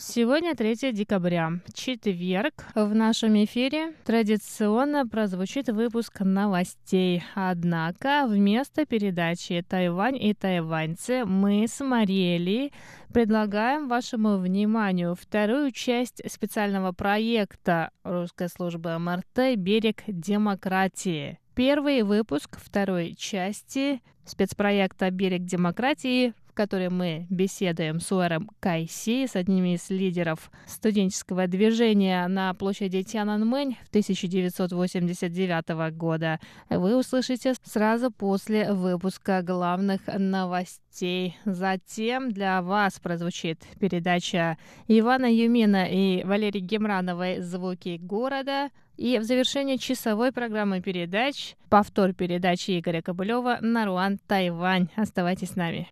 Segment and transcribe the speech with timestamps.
[0.00, 2.66] Сегодня 3 декабря, четверг.
[2.76, 7.24] В нашем эфире традиционно прозвучит выпуск новостей.
[7.34, 12.72] Однако вместо передачи «Тайвань и тайваньцы» мы с Мариэлей
[13.12, 21.40] предлагаем вашему вниманию вторую часть специального проекта русской службы МРТ «Берег демократии».
[21.56, 29.64] Первый выпуск второй части спецпроекта «Берег демократии» которой мы беседуем с Уэром Кайси, с одним
[29.66, 39.42] из лидеров студенческого движения на площади Тяньаньмэнь в 1989 года, вы услышите сразу после выпуска
[39.42, 41.36] главных новостей.
[41.44, 49.76] Затем для вас прозвучит передача Ивана Юмина и Валерии Гемрановой «Звуки города», и в завершении
[49.76, 54.88] часовой программы передач повтор передачи Игоря Кобылева «Наруан Тайвань».
[54.96, 55.88] Оставайтесь с нами.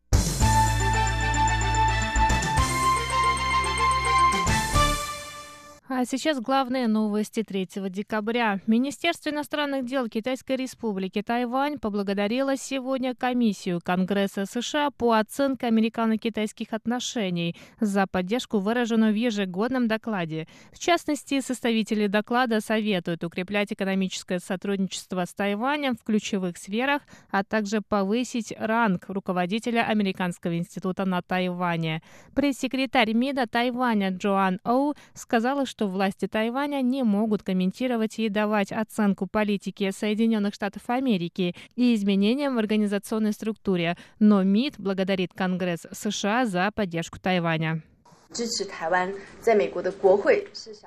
[5.89, 8.59] А сейчас главные новости 3 декабря.
[8.67, 17.55] Министерство иностранных дел Китайской Республики Тайвань поблагодарило сегодня комиссию Конгресса США по оценке американо-китайских отношений
[17.79, 20.49] за поддержку, выраженную в ежегодном докладе.
[20.73, 27.81] В частности, составители доклада советуют укреплять экономическое сотрудничество с Тайванем в ключевых сферах, а также
[27.81, 32.03] повысить ранг руководителя Американского института на Тайване.
[32.35, 38.73] Пресс-секретарь МИДа Тайваня Джоан Оу сказала, что что власти Тайваня не могут комментировать и давать
[38.73, 46.47] оценку политике Соединенных Штатов Америки и изменениям в организационной структуре, но МИД благодарит Конгресс США
[46.47, 47.83] за поддержку Тайваня.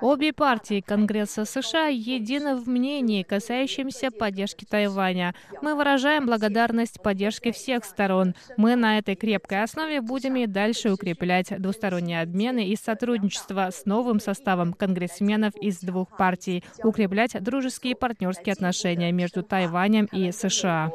[0.00, 5.34] Обе партии Конгресса США едины в мнении, касающемся поддержки Тайваня.
[5.62, 8.34] Мы выражаем благодарность поддержке всех сторон.
[8.56, 14.20] Мы на этой крепкой основе будем и дальше укреплять двусторонние обмены и сотрудничество с новым
[14.20, 20.92] составом конгрессменов из двух партий, укреплять дружеские и партнерские отношения между Тайванем и США.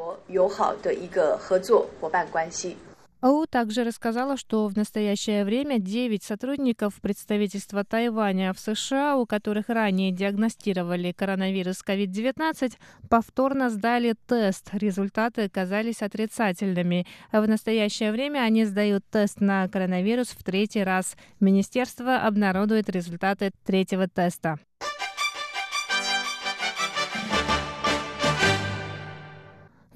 [3.26, 9.68] АУ также рассказала, что в настоящее время 9 сотрудников представительства Тайваня в США, у которых
[9.68, 12.74] ранее диагностировали коронавирус COVID-19,
[13.10, 14.68] повторно сдали тест.
[14.72, 17.04] Результаты оказались отрицательными.
[17.32, 21.16] В настоящее время они сдают тест на коронавирус в третий раз.
[21.40, 24.60] Министерство обнародует результаты третьего теста.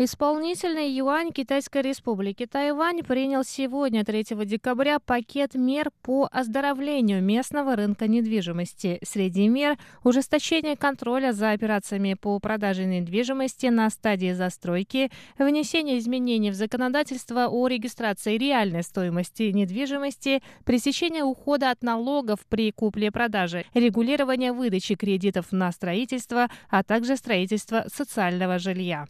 [0.03, 8.09] Исполнительный юань Китайской Республики Тайвань принял сегодня, 3 декабря, пакет мер по оздоровлению местного рынка
[8.09, 8.99] недвижимости.
[9.05, 16.55] Среди мер– ужесточение контроля за операциями по продаже недвижимости на стадии застройки, внесение изменений в
[16.55, 25.53] законодательство о регистрации реальной стоимости недвижимости, пресечение ухода от налогов при купле-продаже, регулирование выдачи кредитов
[25.53, 29.07] на строительство, а также строительство социального жилья.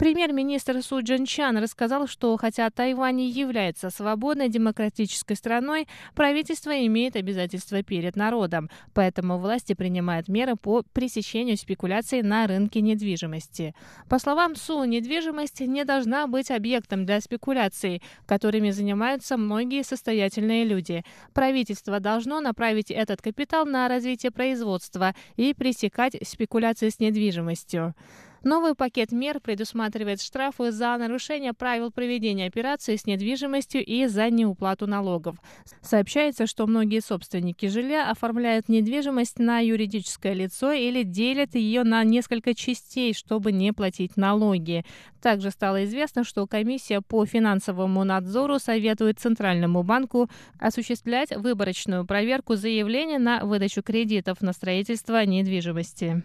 [0.00, 7.16] Премьер-министр Су Джин Чан рассказал, что хотя Тайвань не является свободной демократической страной, правительство имеет
[7.16, 13.74] обязательства перед народом, поэтому власти принимают меры по пресечению спекуляций на рынке недвижимости.
[14.08, 21.04] По словам Су, недвижимость не должна быть объектом для спекуляций, которыми занимаются многие состоятельные люди.
[21.34, 27.94] Правительство должно направить этот капитал на развитие производства и пресекать спекуляции с недвижимостью.
[28.42, 34.86] Новый пакет мер предусматривает штрафы за нарушение правил проведения операций с недвижимостью и за неуплату
[34.86, 35.36] налогов.
[35.82, 42.54] Сообщается, что многие собственники жилья оформляют недвижимость на юридическое лицо или делят ее на несколько
[42.54, 44.86] частей, чтобы не платить налоги.
[45.20, 53.18] Также стало известно, что комиссия по финансовому надзору советует Центральному банку осуществлять выборочную проверку заявления
[53.18, 56.24] на выдачу кредитов на строительство недвижимости.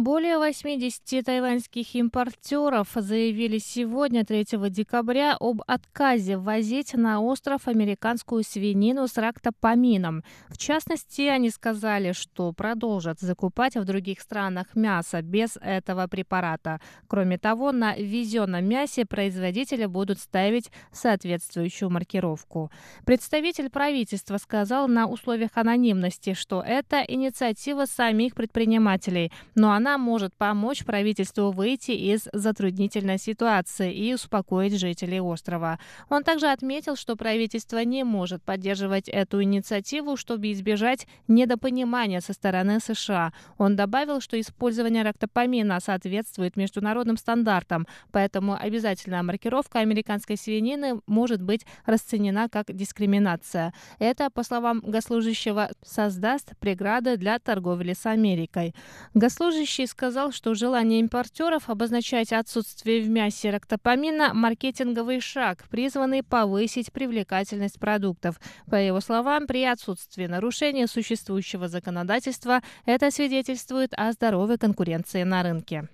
[0.00, 9.06] Более 80 тайваньских импортеров заявили сегодня, 3 декабря, об отказе ввозить на остров американскую свинину
[9.06, 10.24] с рактопамином.
[10.48, 16.80] В частности, они сказали, что продолжат закупать в других странах мясо без этого препарата.
[17.06, 22.70] Кроме того, на везенном мясе производители будут ставить соответствующую маркировку.
[23.04, 30.34] Представитель правительства сказал на условиях анонимности, что это инициатива самих предпринимателей, но она страна может
[30.34, 35.78] помочь правительству выйти из затруднительной ситуации и успокоить жителей острова.
[36.08, 42.78] Он также отметил, что правительство не может поддерживать эту инициативу, чтобы избежать недопонимания со стороны
[42.80, 43.32] США.
[43.58, 51.66] Он добавил, что использование рактопамина соответствует международным стандартам, поэтому обязательная маркировка американской свинины может быть
[51.84, 53.72] расценена как дискриминация.
[53.98, 58.74] Это, по словам госслужащего, создаст преграды для торговли с Америкой.
[59.14, 67.78] Госслужащий сказал, что желание импортеров обозначать отсутствие в мясе рактопамина– маркетинговый шаг, призванный повысить привлекательность
[67.78, 68.40] продуктов.
[68.70, 75.88] По его словам, при отсутствии нарушения существующего законодательства это свидетельствует о здоровой конкуренции на рынке.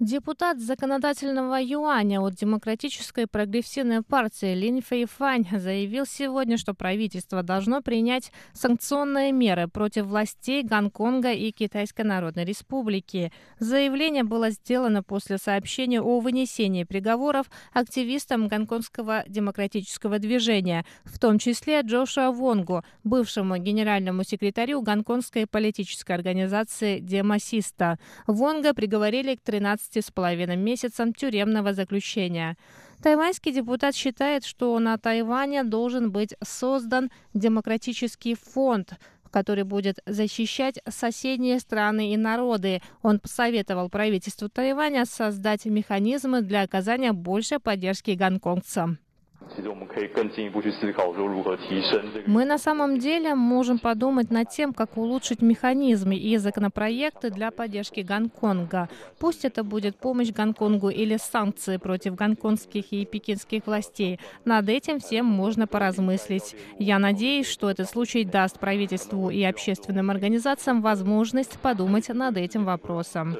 [0.00, 8.32] Депутат законодательного юаня от Демократической прогрессивной партии Лин Фэйфань заявил сегодня, что правительство должно принять
[8.54, 13.30] санкционные меры против властей Гонконга и Китайской Народной Республики.
[13.58, 21.82] Заявление было сделано после сообщения о вынесении приговоров активистам гонконгского демократического движения, в том числе
[21.82, 27.98] Джошуа Вонгу, бывшему генеральному секретарю гонконгской политической организации Демосиста.
[28.26, 32.56] Вонга приговорили к 13 12,5 месяцам тюремного заключения.
[33.02, 38.94] Тайваньский депутат считает, что на Тайване должен быть создан демократический фонд,
[39.30, 42.82] который будет защищать соседние страны и народы.
[43.02, 48.98] Он посоветовал правительству Тайваня создать механизмы для оказания большей поддержки гонконгцам.
[52.26, 58.00] Мы на самом деле можем подумать над тем, как улучшить механизмы и законопроекты для поддержки
[58.00, 58.88] Гонконга.
[59.18, 64.20] Пусть это будет помощь Гонконгу или санкции против гонконгских и пекинских властей.
[64.44, 66.54] Над этим всем можно поразмыслить.
[66.78, 73.36] Я надеюсь, что этот случай даст правительству и общественным организациям возможность подумать над этим вопросом.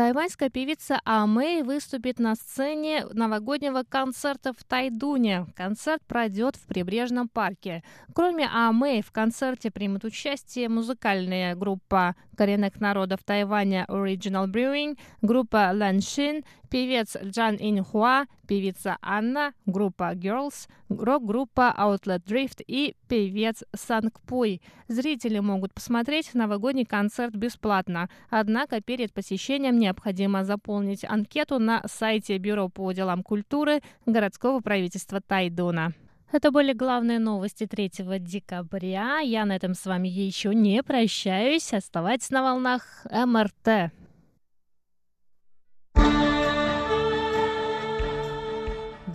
[0.00, 5.44] Тайваньская певица А Мэй выступит на сцене новогоднего концерта в Тайдуне.
[5.54, 7.84] Концерт пройдет в прибрежном парке.
[8.14, 15.70] Кроме А Мэй, в концерте примут участие музыкальная группа коренных народов Тайваня Original Brewing, группа
[15.74, 23.64] Лан Шин, певец Джан Ин Хуа, певица Анна, группа Girls, рок-группа Outlet Drift и певец
[23.74, 24.62] Санг Пуй.
[24.86, 32.68] Зрители могут посмотреть новогодний концерт бесплатно, однако перед посещением необходимо заполнить анкету на сайте Бюро
[32.68, 35.92] по делам культуры городского правительства Тайдуна.
[36.30, 37.90] Это были главные новости 3
[38.20, 39.18] декабря.
[39.18, 41.74] Я на этом с вами еще не прощаюсь.
[41.74, 43.90] Оставайтесь на волнах МРТ.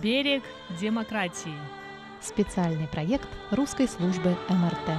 [0.02, 0.42] Берег
[0.78, 1.75] демократии.
[2.26, 4.90] Специальный проект русской службы МРТ.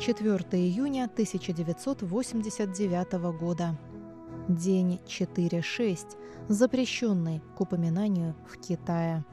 [0.00, 3.78] Четвертое июня 1989 года.
[4.48, 6.16] День 4.6,
[6.48, 9.24] запрещенный к упоминанию в Китае.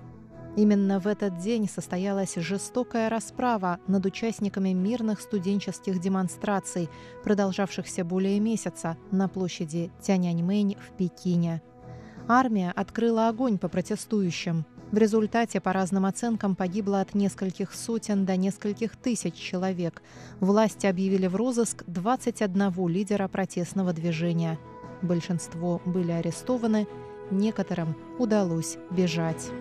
[0.57, 6.89] Именно в этот день состоялась жестокая расправа над участниками мирных студенческих демонстраций,
[7.24, 11.62] продолжавшихся более месяца на площади Тяньаньмэнь в Пекине.
[12.27, 14.65] Армия открыла огонь по протестующим.
[14.91, 20.01] В результате, по разным оценкам, погибло от нескольких сотен до нескольких тысяч человек.
[20.39, 24.58] Власти объявили в розыск 21 лидера протестного движения.
[25.03, 26.88] Большинство были арестованы,
[27.29, 29.51] некоторым удалось бежать.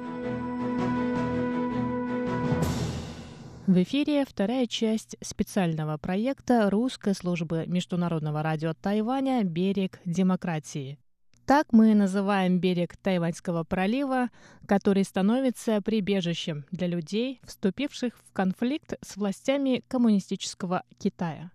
[3.67, 11.01] В эфире вторая часть специального проекта русской службы международного радио Тайваня «Берег демократии».
[11.47, 14.31] Так мы называем берег Тайваньского пролива,
[14.69, 21.51] который становится прибежищем для людей, вступивших в конфликт с властями коммунистического Китая.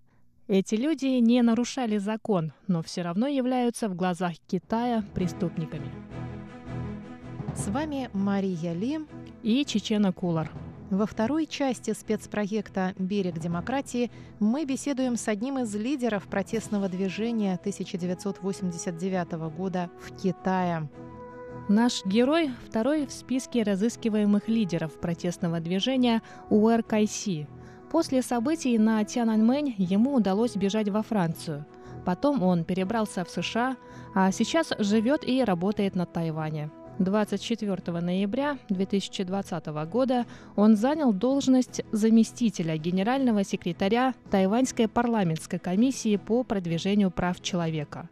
[0.50, 5.90] Эти люди не нарушали закон, но все равно являются в глазах Китая преступниками.
[7.56, 9.00] С вами Мария Ли
[9.44, 10.52] и Чечена Кулар.
[10.92, 19.32] Во второй части спецпроекта «Берег демократии» мы беседуем с одним из лидеров протестного движения 1989
[19.56, 20.90] года в Китае.
[21.70, 27.48] Наш герой– второй в списке разыскиваемых лидеров протестного движения Уэр Кайси.
[27.90, 31.66] После событий на Тяньаньмэнь ему удалось бежать во Францию.
[32.04, 33.78] Потом он перебрался в США,
[34.14, 36.70] а сейчас живет и работает на Тайване–
[37.00, 47.12] 24 ноября 2020 года он занял должность заместителя генерального секретаря Тайваньской парламентской комиссии по продвижению
[47.12, 48.10] прав человека.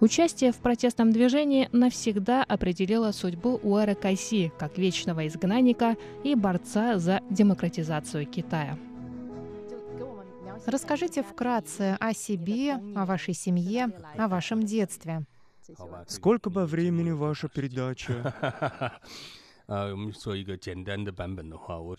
[0.00, 7.20] Участие в протестном движении навсегда определило судьбу Уэра Кайси как вечного изгнанника и борца за
[7.30, 8.76] демократизацию Китая.
[10.66, 15.24] Расскажите вкратце о себе, о вашей семье, о вашем детстве.
[16.06, 18.32] Сколько по времени ваша передача?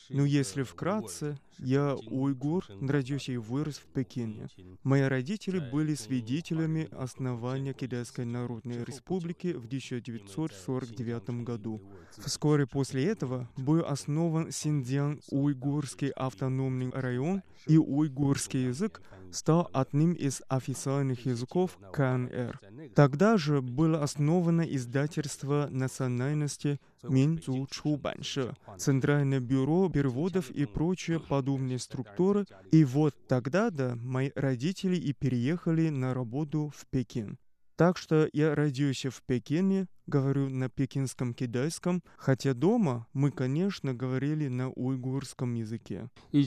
[0.10, 4.48] Ну, если вкратце, я уйгур, родился и вырос в Пекине.
[4.84, 11.82] Мои родители были свидетелями основания Китайской Народной Республики в 1949 году.
[12.18, 20.42] Вскоре после этого был основан Синьцзян уйгурский автономный район, и уйгурский язык стал одним из
[20.48, 22.60] официальных языков КНР.
[22.96, 32.46] Тогда же было основано издательство национальности Минзу Чубанши, Центральное бюро переводов и прочие подобные структуры.
[32.72, 37.38] И вот тогда-то мои родители и переехали на работу в Пекин.
[37.76, 44.48] Так что я родился в Пекине, говорю на пекинском китайском, хотя дома мы, конечно, говорили
[44.48, 46.10] на уйгурском языке.
[46.32, 46.38] В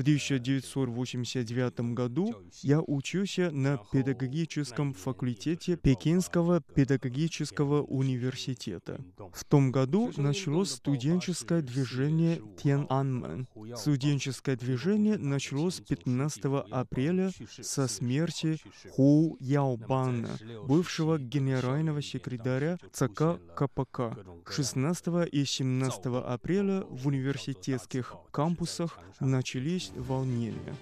[0.00, 9.00] 1989 году я учился на педагогическом факультете Пекинского педагогического университета.
[9.32, 13.48] В том году началось студенческое движение Тяньаньмэн.
[13.76, 18.58] Студенческое движение началось 15 апреля со смерти
[18.90, 20.35] Ху Яобана,
[20.66, 24.16] бывшего генерального секретаря ЦК КПК.
[24.48, 30.74] 16 и 17 апреля в университетских кампусах начались волнения.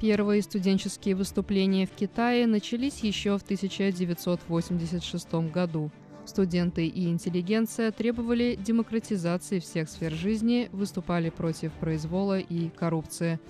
[0.00, 5.90] Первые студенческие выступления в Китае начались еще в 1986 году.
[6.24, 13.40] Студенты и интеллигенция требовали демократизации всех сфер жизни, выступали против произвола и коррупции.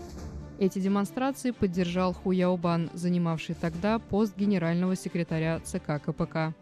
[0.59, 6.53] Эти демонстрации поддержал Ху Яобан, занимавший тогда пост генерального секретаря ЦК КПК.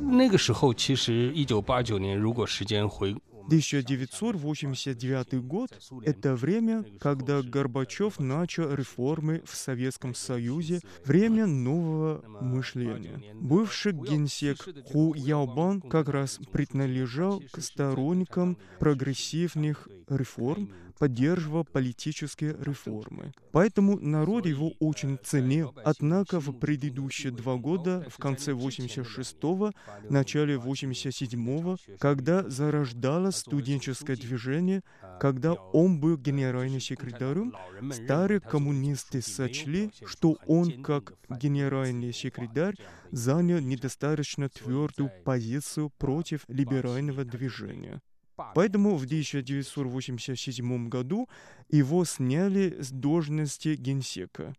[0.00, 3.14] 那个时候，其实一九八九年，如果时间回
[3.48, 13.20] 1989 год – это время, когда Горбачев начал реформы в Советском Союзе, время нового мышления.
[13.34, 14.58] Бывший генсек
[14.90, 23.33] Ху Яобан как раз принадлежал к сторонникам прогрессивных реформ, поддерживал политические реформы.
[23.51, 25.73] Поэтому народ его очень ценил.
[25.83, 29.71] Однако в предыдущие два года, в конце 86-го,
[30.09, 34.83] начале 87-го, когда зарождалось студенческое движение,
[35.19, 37.53] когда он был генеральным секретарем,
[37.91, 42.75] старые коммунисты сочли, что он, как генеральный секретарь,
[43.11, 48.01] занял недостаточно твердую позицию против либерального движения.
[48.55, 51.27] Поэтому в 1987 году
[51.69, 54.53] его сняли с должности генсека.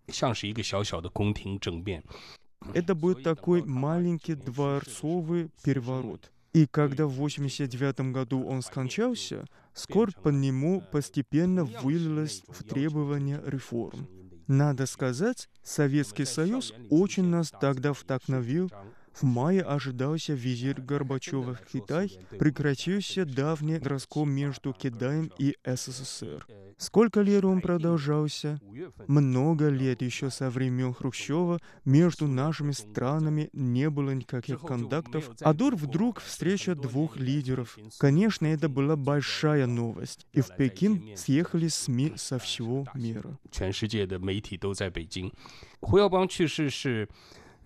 [2.75, 6.31] Это был такой маленький дворцовый переворот.
[6.53, 9.45] И когда в 1989 году он скончался,
[9.75, 14.09] скорбь по нему постепенно вылилась в требования реформ.
[14.49, 18.73] Надо сказать, Советский Союз очень нас тогда вдохновил
[19.18, 26.46] в мае ожидался визит Горбачева в Китай, прекратился давний раскол между Китаем и СССР.
[26.78, 28.60] Сколько лет он продолжался?
[29.08, 35.76] Много лет еще со времен Хрущева между нашими странами не было никаких контактов, а тут
[35.76, 37.78] вдруг встреча двух лидеров.
[38.00, 43.38] Конечно, это была большая новость, и в Пекин съехали СМИ со всего мира.
[43.52, 45.32] 全世界的媒体都在北京。
[45.80, 47.08] 胡耀邦去世是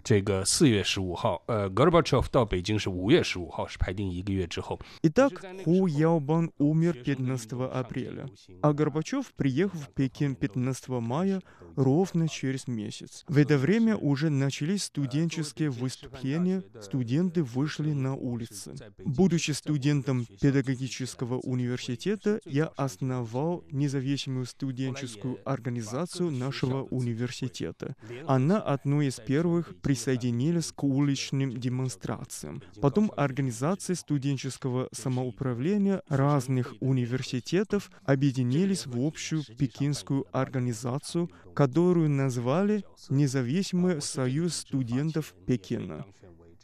[0.03, 4.79] 这个四月十五号，呃，Gorbachev 到北京是五月十五号，是排定一个月之后。
[5.03, 5.34] Итак,
[5.65, 8.29] Ху Яобан умер 15 апреля,
[8.62, 11.41] а Горбачев приехал в Пекин 15 мая,
[11.75, 13.25] ровно через месяц.
[13.27, 18.75] В это время уже начались студенческие выступления, студенты вышли на улицы.
[19.03, 27.98] Будучи студентом педагогического университета, я основал независимую студенческую организацию нашего университета.
[28.25, 32.62] Она одной из первых присоединились к уличным демонстрациям.
[32.80, 44.56] Потом организации студенческого самоуправления разных университетов объединились в общую пекинскую организацию, которую назвали «Независимый союз
[44.56, 46.06] студентов Пекина».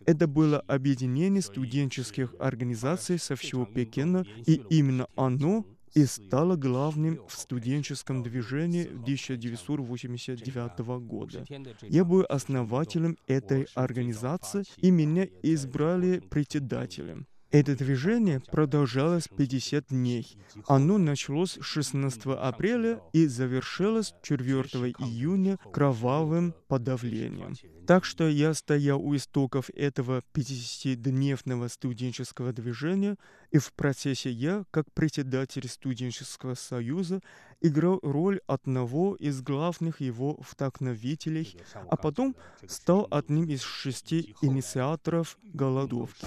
[0.06, 7.34] Это было объединение студенческих организаций со всего Пекина, и именно оно и стала главным в
[7.34, 11.44] студенческом движении 1989 года.
[11.82, 17.26] Я был основателем этой организации, и меня избрали председателем.
[17.50, 20.36] Это движение продолжалось 50 дней.
[20.66, 24.52] Оно началось 16 апреля и завершилось 4
[24.98, 27.54] июня кровавым подавлением.
[27.86, 33.16] Так что я стоял у истоков этого 50-дневного студенческого движения,
[33.50, 37.22] и в процессе я, как председатель студенческого союза,
[37.62, 42.36] играл роль одного из главных его вдохновителей, а потом
[42.66, 46.26] стал одним из шести инициаторов голодовки.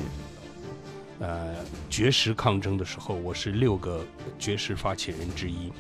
[1.21, 1.55] 呃
[1.89, 4.05] 绝食抗争的时候，我是六个
[4.39, 5.73] 绝食发起人之一。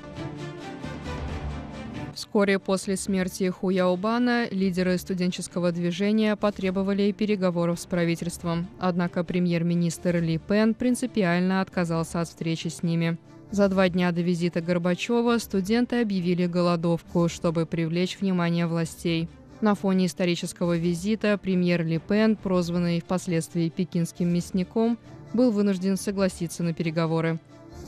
[2.14, 8.68] Вскоре после смерти Хуяобана лидеры студенческого движения потребовали переговоров с правительством.
[8.78, 13.18] Однако премьер-министр Ли Пен принципиально отказался от встречи с ними.
[13.50, 19.28] За два дня до визита Горбачева студенты объявили голодовку, чтобы привлечь внимание властей.
[19.60, 24.96] На фоне исторического визита премьер Ли Пен, прозванный впоследствии пекинским мясником,
[25.33, 27.39] был вынужден согласиться на переговоры.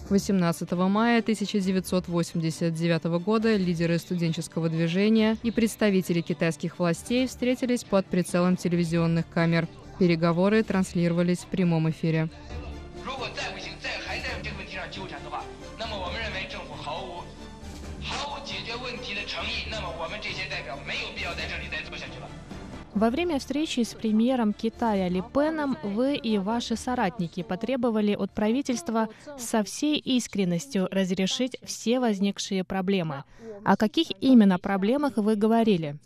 [0.10, 9.26] 18 мая 1989 года лидеры студенческого движения и представители китайских властей встретились под прицелом телевизионных
[9.34, 9.68] камер.
[10.00, 12.30] Переговоры транслировались в прямом эфире.
[22.96, 29.10] Во время встречи с премьером Китая Ли Пеном вы и ваши соратники потребовали от правительства
[29.38, 33.24] со всей искренностью разрешить все возникшие проблемы.
[33.64, 35.98] О каких именно проблемах вы говорили?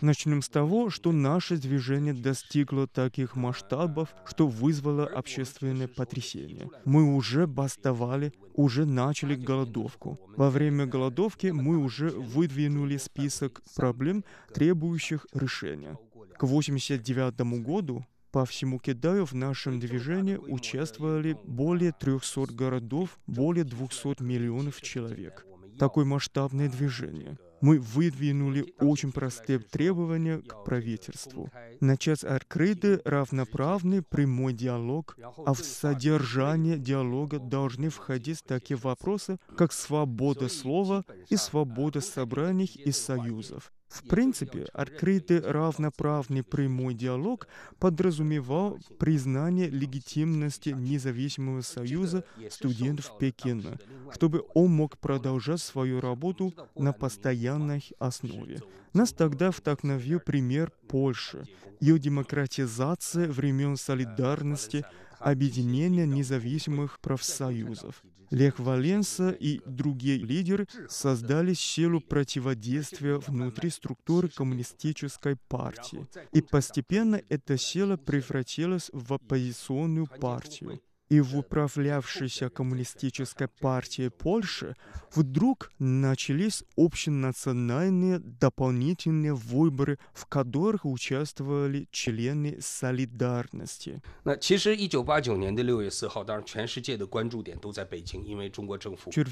[0.00, 6.70] Начнем с того, что наше движение достигло таких масштабов, что вызвало общественное потрясение.
[6.84, 10.15] Мы уже бастовали, уже начали голодовку.
[10.36, 15.98] Во время голодовки мы уже выдвинули список проблем, требующих решения.
[16.38, 24.22] К 1989 году по всему Китаю в нашем движении участвовали более 300 городов, более 200
[24.22, 25.46] миллионов человек.
[25.78, 27.38] Такое масштабное движение.
[27.60, 31.50] Мы выдвинули очень простые требования к правительству.
[31.80, 40.48] Начать открытый, равноправный, прямой диалог, а в содержание диалога должны входить такие вопросы, как свобода
[40.48, 43.72] слова и свобода собраний и союзов.
[43.88, 47.46] В принципе, открытый равноправный прямой диалог
[47.78, 53.78] подразумевал признание легитимности независимого союза студентов Пекина,
[54.12, 58.60] чтобы он мог продолжать свою работу на постоянной основе.
[58.92, 61.46] Нас тогда вдохновил пример Польши,
[61.80, 64.84] ее демократизация времен солидарности,
[65.18, 68.02] объединение независимых профсоюзов.
[68.30, 76.06] Лех Валенса и другие лидеры создали силу противодействия внутри структуры коммунистической партии.
[76.32, 84.77] И постепенно эта сила превратилась в оппозиционную партию и в управлявшейся коммунистической партии Польши
[85.13, 94.01] вдруг начались общенациональные дополнительные выборы, в которых участвовали члены солидарности.
[94.23, 99.11] 那其实一九八九年的六月四号，当然全世界的关注点都在北京，因为中国政府。
[99.11, 99.25] 4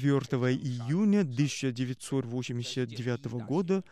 [0.58, 3.82] июня 1989 года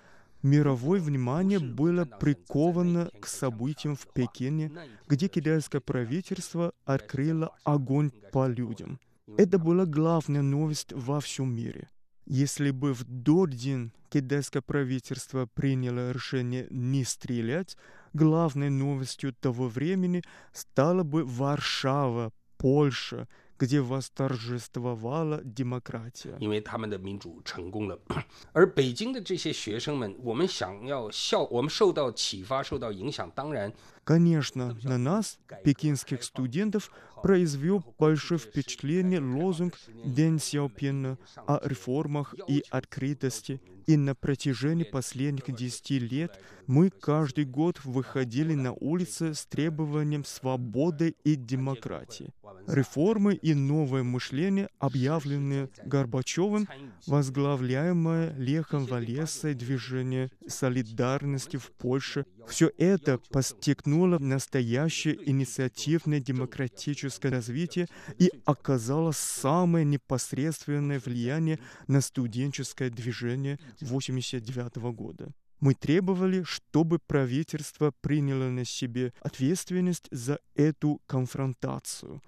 [0.43, 4.73] Мировое внимание было приковано к событиям в Пекине,
[5.07, 8.99] где китайское правительство открыло огонь по людям.
[9.37, 11.89] Это была главная новость во всем мире.
[12.25, 17.77] Если бы в тот день китайское правительство приняло решение не стрелять,
[18.11, 26.36] главной новостью того времени стала бы Варшава, Польша, где восторжествовала демократия.
[26.38, 27.98] 因为他们的民主成功了，
[28.52, 33.72] 而北京的这些学生们，我们想要效，我们受到启发、受到影响，当然
[34.03, 43.61] Конечно, на нас, пекинских студентов, произвел большое впечатление лозунг Дэн Сяопина о реформах и открытости.
[43.85, 51.15] И на протяжении последних десяти лет мы каждый год выходили на улицы с требованием свободы
[51.25, 52.29] и демократии.
[52.67, 56.69] Реформы и новое мышление, объявленные Горбачевым,
[57.07, 67.87] возглавляемое Лехом Валесой движение солидарности в Польше, все это постигнуло настоящее инициативное демократическое развитие
[68.19, 75.33] и оказало самое непосредственное влияние на студенческое движение 1989 года.
[75.59, 82.21] Мы требовали, чтобы правительство приняло на себе ответственность за эту конфронтацию.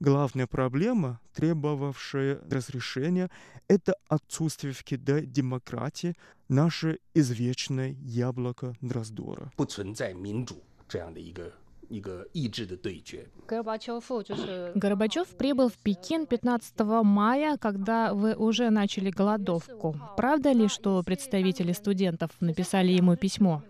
[0.00, 3.30] Главная проблема, требовавшая разрешения,
[3.68, 6.14] это отсутствие в Китае демократии,
[6.48, 9.52] наше извечное яблоко Дроздора.
[9.56, 11.52] 不存在民主这样的一个
[11.88, 13.26] 一个意志的对决。
[13.46, 19.96] Горбачев прибыл в Пекин 15 мая, когда вы уже начали голодовку.
[20.16, 23.62] Правда ли, что представители студентов написали ему письмо?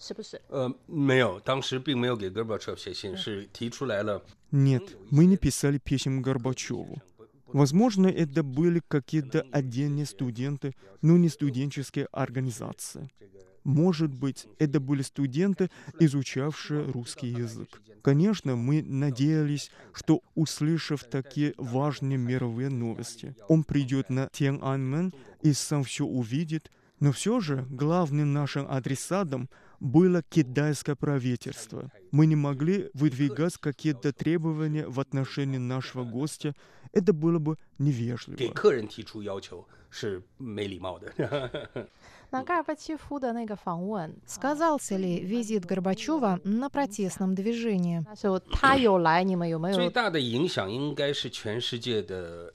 [0.00, 0.40] 学生代表你们是给他写信，是不是？
[0.48, 7.02] 呃，没有，当时并没有给 Gorbachev 写信，是提出来了 Нет, мы не писали писем Горбачеву.
[7.48, 13.08] Возможно, это были какие-то отдельные студенты, но не студенческие организации.
[13.64, 17.80] Может быть, это были студенты, изучавшие русский язык.
[18.02, 25.82] Конечно, мы надеялись, что, услышав такие важные мировые новости, он придет на Тяньаньмэн и сам
[25.82, 29.48] все увидит, но все же главным нашим адресатом
[29.80, 31.90] было китайское правительство.
[32.10, 36.54] Мы не могли выдвигать какие-то требования в отношении нашего гостя.
[36.92, 38.52] Это было бы 给 невежливо.
[38.54, 41.88] 客人提出要求是没礼貌的。
[42.30, 48.02] На Горбачеву的那个访问，сказался ли визит Горбачева на протестном движении?
[48.04, 49.76] 那时候他有来，你们有没有？
[49.76, 52.52] 最大的影响应该是全世界的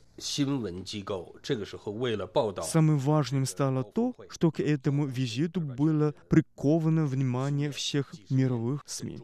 [2.63, 9.19] Самым важным стало то, что к этому визиту было приковано внимание всех мировых СМИ.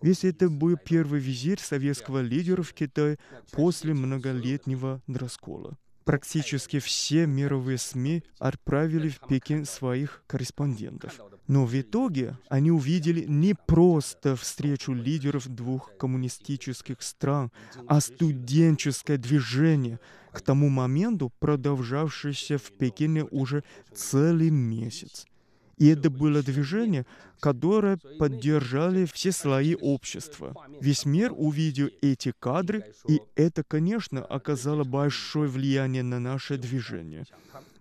[0.00, 3.18] Ведь это был первый визит советского лидера в Китай
[3.52, 5.78] после многолетнего раскола.
[6.04, 11.20] Практически все мировые СМИ отправили в Пекин своих корреспондентов.
[11.48, 17.50] Но в итоге они увидели не просто встречу лидеров двух коммунистических стран,
[17.86, 19.98] а студенческое движение,
[20.32, 25.26] к тому моменту продолжавшееся в Пекине уже целый месяц.
[25.78, 27.06] И это было движение,
[27.40, 30.54] которое поддержали все слои общества.
[30.80, 37.24] Весь мир увидел эти кадры, и это, конечно, оказало большое влияние на наше движение.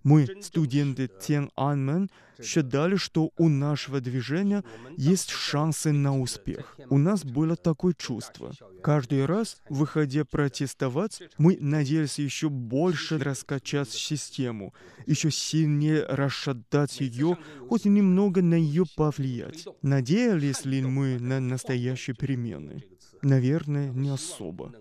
[0.04, 2.10] Мы, студенты Тяньаньмэн,
[2.42, 4.64] считали, что у нашего движения
[4.98, 6.78] есть шансы на успех.
[6.90, 8.52] У нас было такое чувство.
[8.82, 14.74] Каждый раз, выходя протестовать, мы надеялись еще больше раскачать систему,
[15.06, 17.38] еще сильнее расшатать ее,
[17.70, 19.68] хоть немного на ее повлиять.
[19.82, 22.84] Надеялись ли мы на настоящие перемены?
[23.22, 24.74] Наверное, не особо.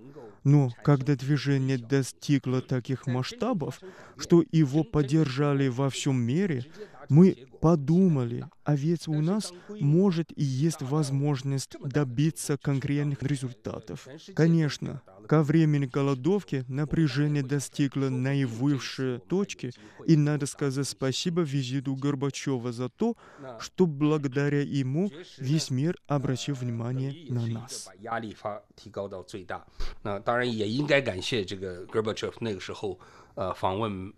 [0.45, 3.81] Но когда движение достигло таких масштабов,
[4.17, 6.65] что его поддержали во всем мире,
[7.10, 14.08] мы подумали, а ведь у нас может и есть возможность добиться конкретных результатов.
[14.36, 19.72] Конечно, ко времени голодовки напряжение достигло наивысшей точки,
[20.06, 23.16] и надо сказать спасибо визиту Горбачева за то,
[23.60, 27.86] что благодаря ему весь мир обратил внимание 也 на 是一个 нас.
[27.86, 29.66] 把压力发提高到最大。
[30.04, 33.00] 那当然也应该感谢这个 Gorbachev 那个时候
[33.36, 34.14] 呃访问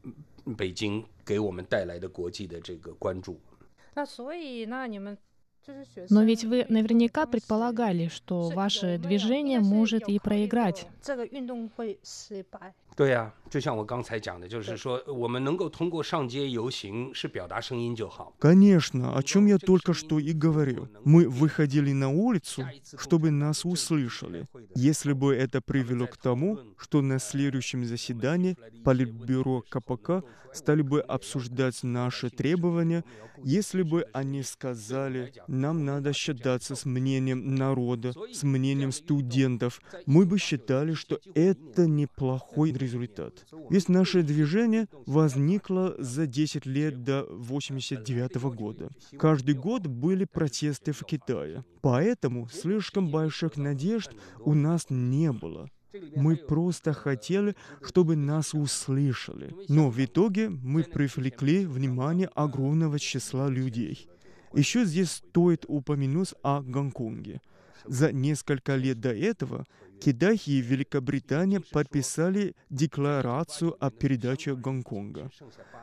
[0.56, 3.40] 北京给我们带来的国际的这个关注。
[3.96, 5.18] 那所以那你们
[5.62, 6.18] 就是学生。
[6.18, 10.48] Но ведь вы наверняка предполагали, что 是 ваше 有没有 движение 应该是 может 有 и 考虑
[10.48, 10.86] проиграть.
[12.92, 12.92] 过这个运动会失败。
[12.98, 18.34] 对呀、就像我刚才讲的，就是说我们能够通过上街游行是表达声音就好。
[18.40, 20.88] Конечно, о чем я только что и говорил.
[21.06, 22.66] Мы выходили на улицу,
[22.98, 24.48] чтобы нас услышали.
[24.74, 31.84] Если бы это привело к тому, что на следующем заседании Политбюро КПК стали бы обсуждать
[31.84, 33.04] наши требования,
[33.44, 40.40] если бы они сказали, нам надо считаться с мнением народа, с мнением студентов, мы бы
[40.40, 43.47] считали, что это неплохой результат.
[43.71, 48.91] Ведь наше движение возникло за 10 лет до 89 года.
[49.19, 51.65] Каждый год были протесты в Китае.
[51.81, 55.69] Поэтому слишком больших надежд у нас не было.
[56.17, 59.55] Мы просто хотели, чтобы нас услышали.
[59.69, 64.09] Но в итоге мы привлекли внимание огромного числа людей.
[64.55, 67.41] Еще здесь стоит упомянуть о Гонконге.
[67.87, 69.67] За несколько лет до этого
[70.05, 75.31] Китай и Великобритания подписали декларацию о передаче Гонконга.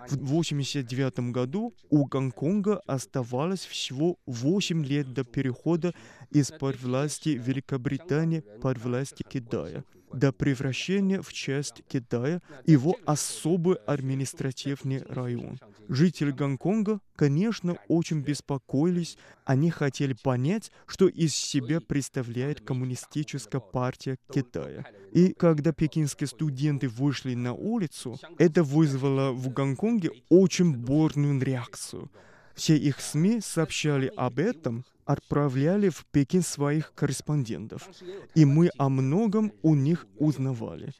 [0.10, 5.93] В 1989 году у Гонконга оставалось всего 8 лет до перехода
[6.32, 9.86] из-под власти Великобритании под власти Китая.
[10.13, 15.59] До превращения в часть Китая его особый административный район.
[15.87, 19.17] Жители Гонконга, конечно, очень беспокоились.
[19.43, 24.85] Они хотели понять, что из себя представляет коммунистическая партия Китая.
[25.11, 32.11] И когда пекинские студенты вышли на улицу, это вызвало в Гонконге очень бурную реакцию.
[32.53, 37.89] Все их СМИ сообщали об этом, отправляли в Пекин своих корреспондентов.
[38.35, 40.93] И мы о многом у них узнавали.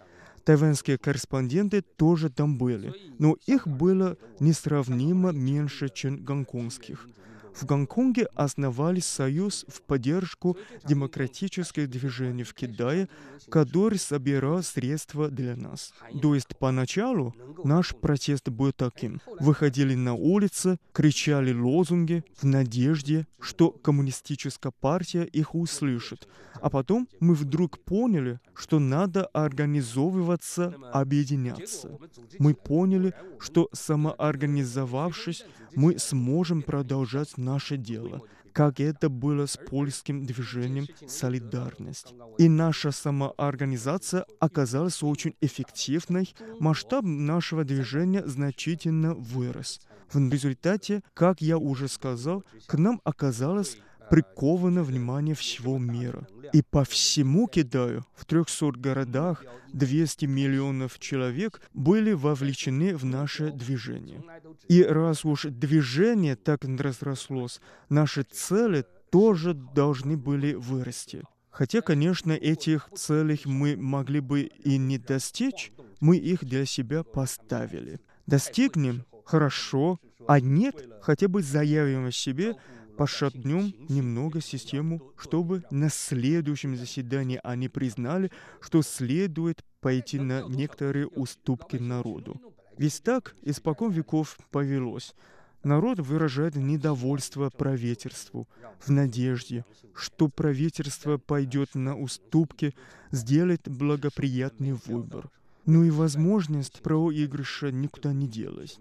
[0.44, 7.08] Тайваньские корреспонденты тоже там были, но их было несравнимо меньше, чем гонконгских.
[7.54, 13.10] В Гонконге основали союз в поддержку демократических движений в Китае,
[13.50, 15.94] который собирал средства для нас.
[16.22, 17.34] То есть поначалу
[17.64, 19.22] наш протест был таким.
[19.40, 26.28] Выходили на улицы, кричали лозунги в надежде, что коммунистическая партия их услышит.
[26.62, 31.98] А потом мы вдруг поняли, что надо организовываться, объединяться.
[32.38, 38.22] Мы поняли, что самоорганизовавшись, мы сможем продолжать наше дело,
[38.54, 42.14] как это было с польским движением «Солидарность».
[42.38, 49.80] И наша самоорганизация оказалась очень эффективной, масштаб нашего движения значительно вырос.
[50.12, 53.78] В результате, как я уже сказал, к нам оказалось
[54.10, 56.28] приковано внимание всего мира.
[56.52, 64.24] И по всему Китаю, в 300 городах, 200 миллионов человек были вовлечены в наше движение.
[64.68, 71.24] И раз уж движение так разрослось, наши цели тоже должны были вырасти.
[71.52, 78.00] Хотя, конечно, этих целей мы могли бы и не достичь, мы их для себя поставили.
[78.28, 82.56] Достигнем– хорошо, а нет, хотя бы заявим о себе,
[83.00, 91.78] пошатнем немного систему, чтобы на следующем заседании они признали, что следует пойти на некоторые уступки
[91.78, 92.42] народу.
[92.78, 95.16] Ведь так испокон веков повелось.
[95.64, 98.50] Народ выражает недовольство правительству
[98.82, 99.64] в надежде,
[99.96, 102.76] что правительство пойдет на уступки,
[103.12, 105.30] сделает благоприятный выбор.
[105.66, 108.78] Ну и возможность проигрыша никуда не делась.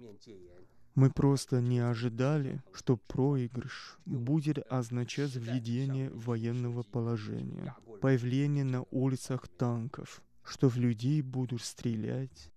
[0.97, 10.21] Мы просто не ожидали, что проигрыш будет означать введение военного положения, появление на улицах танков,
[10.43, 12.51] что в людей будут стрелять,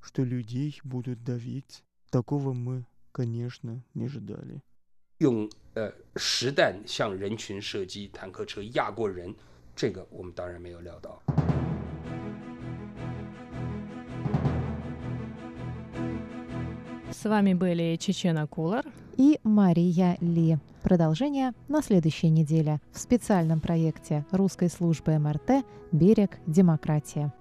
[0.00, 1.82] что людей будут давить.
[2.10, 4.60] Такого мы, конечно, не ожидали.
[5.18, 9.34] 用呃实弹向人群射击，坦克车压过人，
[9.74, 11.20] 这个我们当然没有料到。
[17.13, 18.85] С вами были Чечена Кулар
[19.17, 20.57] и Мария Ли.
[20.81, 26.39] Продолжение на следующей неделе в специальном проекте русской службы МРТ «Берег.
[26.47, 27.31] Демократия».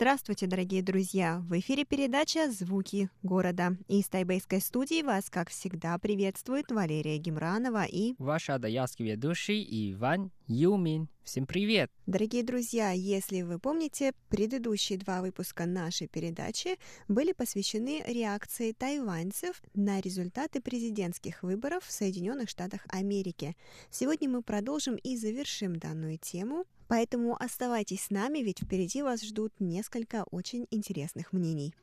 [0.00, 1.42] Здравствуйте, дорогие друзья!
[1.48, 3.76] В эфире передача «Звуки города».
[3.88, 8.14] Из тайбэйской студии вас, как всегда, приветствует Валерия Гемранова и...
[8.18, 11.08] Ваш адаялский ведущий Иван Юмин.
[11.28, 11.90] Всем привет!
[12.06, 20.00] Дорогие друзья, если вы помните, предыдущие два выпуска нашей передачи были посвящены реакции тайваньцев на
[20.00, 23.58] результаты президентских выборов в Соединенных Штатах Америки.
[23.90, 29.52] Сегодня мы продолжим и завершим данную тему, Поэтому оставайтесь с нами, ведь впереди вас ждут
[29.58, 31.74] несколько очень интересных мнений.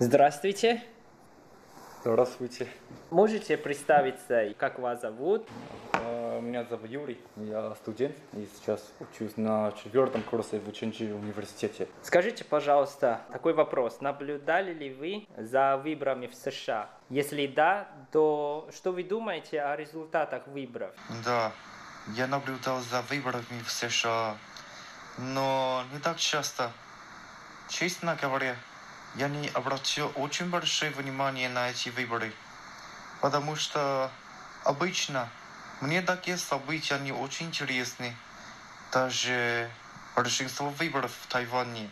[0.00, 0.80] Здравствуйте.
[2.02, 2.68] Здравствуйте.
[3.10, 5.44] Можете представиться, как вас зовут?
[5.92, 11.88] Э, Меня зовут Юрий, я студент и сейчас учусь на четвертом курсе в Ученчи университете.
[12.02, 14.00] Скажите, пожалуйста, такой вопрос.
[14.00, 16.88] Наблюдали ли вы за выборами в США?
[17.10, 20.94] Если да, то что вы думаете о результатах выборов?
[21.24, 21.50] Да,
[22.14, 24.36] я наблюдал за выборами в США,
[25.18, 26.70] но не так часто.
[27.68, 28.54] Честно говоря,
[29.16, 32.32] я не обратил очень большое внимание на эти выборы,
[33.20, 34.10] потому что
[34.64, 35.28] обычно
[35.80, 38.14] мне такие события не очень интересны.
[38.92, 39.70] Даже
[40.16, 41.90] большинство выборов в Тайване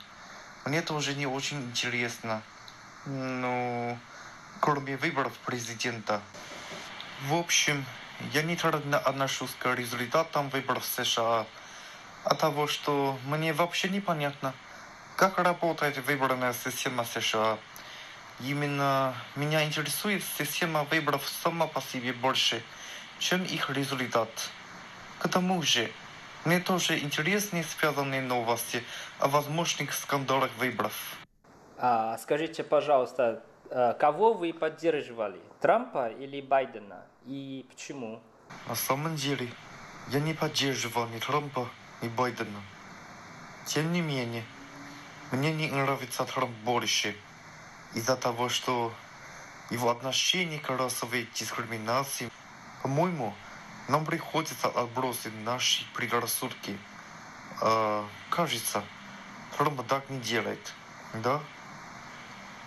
[0.65, 2.43] мне тоже не очень интересно.
[3.07, 3.97] Ну,
[4.61, 6.21] кроме выборов президента.
[7.29, 7.85] В общем,
[8.33, 11.47] я нейтрально отношусь к результатам выборов США.
[12.25, 14.53] От того, что мне вообще непонятно,
[15.17, 17.59] как работает выборная система США.
[18.41, 22.63] Именно меня интересует система выборов сама по себе больше,
[23.19, 24.29] чем их результат.
[25.19, 25.91] К тому же,
[26.45, 28.85] мне тоже интересны связанные новости
[29.19, 31.17] о возможных скандалах выборов.
[31.79, 35.41] А, скажите, пожалуйста, а, кого вы поддерживали?
[35.61, 37.07] Трампа или Байдена?
[37.25, 38.21] И почему?
[38.69, 39.49] На самом деле,
[40.09, 41.67] я не поддерживал ни Трампа,
[42.03, 42.61] ни Байдена.
[43.67, 44.45] Тем не менее,
[45.33, 47.17] мне не нравится Трамп больше
[47.95, 48.93] из-за того, что
[49.71, 52.31] его отношение к расовой дискриминации,
[52.83, 53.35] по-моему,
[53.89, 56.79] нам приходится отбросить наши предрассудки.
[57.61, 58.85] А, кажется,
[59.57, 60.73] Трамп так не делает,
[61.15, 61.41] да?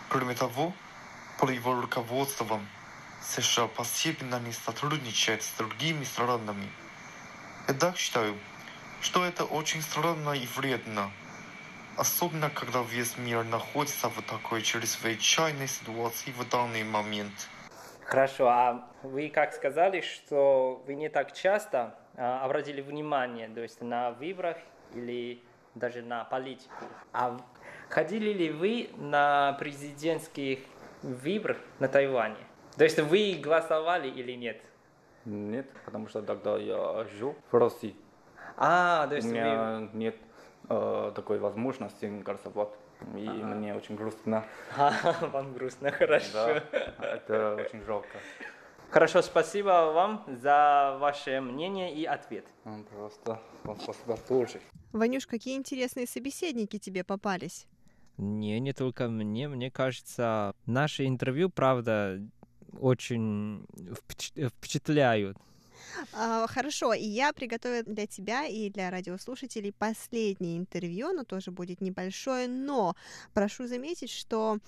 [0.10, 0.74] Кроме того,
[1.40, 2.68] под его руководством
[3.22, 6.70] США посильно не сотрудничает с другими странами.
[7.68, 8.36] Я так считаю,
[9.02, 11.12] что это очень странно и вредно.
[12.00, 17.34] Особенно, когда весь мир находится в такой чрезвычайной ситуации в данный момент.
[18.06, 23.82] Хорошо, а вы как сказали, что вы не так часто а, обратили внимание, то есть
[23.82, 24.56] на выборах
[24.94, 25.44] или
[25.76, 26.86] даже на политику.
[27.12, 27.38] А
[27.90, 30.60] ходили ли вы на президентских
[31.02, 32.48] выборах на Тайване?
[32.78, 34.62] То есть вы голосовали или нет?
[35.26, 37.94] Нет, потому что тогда я жил в России.
[38.56, 39.98] А, то есть У меня вы...
[39.98, 40.16] нет
[40.70, 42.70] э, такой возможности голосовать.
[43.16, 44.46] И мне очень грустно.
[44.78, 44.92] А,
[45.34, 46.28] вам грустно, хорошо.
[46.34, 46.64] Да,
[47.16, 48.18] это очень жалко.
[48.90, 52.46] Хорошо, спасибо вам за ваше мнение и ответ.
[52.66, 54.60] М, Просто вам спасибо тоже.
[54.94, 57.68] Ванюш, какие интересные собеседники тебе попались?
[58.18, 59.48] Не, не только мне.
[59.48, 62.20] Мне кажется, наши интервью, правда,
[62.80, 65.38] очень впечат- впечатляют.
[66.14, 71.82] А, хорошо, и я приготовила для тебя и для радиослушателей последнее интервью, оно тоже будет
[71.82, 72.96] небольшое, но
[73.34, 74.60] прошу заметить, что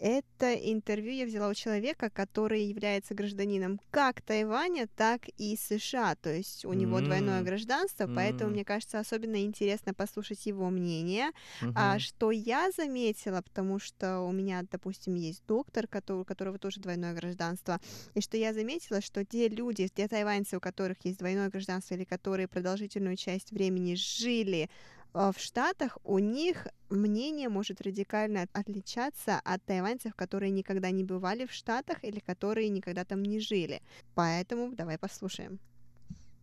[0.00, 6.32] это интервью я взяла у человека, который является гражданином как Тайваня, так и США, то
[6.32, 7.44] есть у него двойное М.
[7.44, 8.52] гражданство, поэтому М.
[8.52, 11.30] мне кажется особенно интересно послушать его мнение.
[11.60, 11.74] Мгм.
[11.74, 16.80] А что я заметила, потому что у меня, допустим, есть доктор, который, у которого тоже
[16.80, 17.80] двойное гражданство,
[18.14, 22.04] и что я заметила, что те люди, те тайваньцы, у которых есть двойное гражданство или
[22.04, 24.68] которые продолжительную часть времени жили
[25.14, 31.52] в Штатах, у них мнение может радикально отличаться от тайваньцев, которые никогда не бывали в
[31.52, 33.80] Штатах или которые никогда там не жили.
[34.14, 35.60] Поэтому давай послушаем.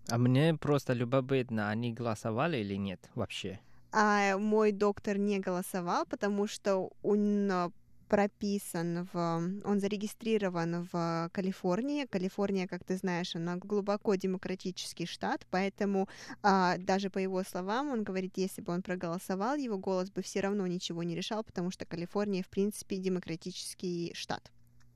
[0.09, 3.59] А мне просто любопытно, они голосовали или нет вообще?
[3.91, 7.71] А мой доктор не голосовал, потому что он а,
[8.11, 9.15] прописан в...
[9.63, 12.05] Он зарегистрирован в Калифорнии.
[12.05, 16.09] Калифорния, как ты знаешь, она глубоко демократический штат, поэтому
[16.43, 20.41] а, даже по его словам, он говорит, если бы он проголосовал, его голос бы все
[20.41, 24.51] равно ничего не решал, потому что Калифорния, в принципе, демократический штат.